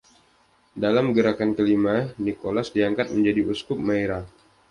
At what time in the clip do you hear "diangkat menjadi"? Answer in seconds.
2.75-3.41